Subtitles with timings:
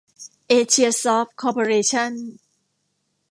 [0.47, 2.13] เอเชียซอฟท์ คอร์ปอเรชั่น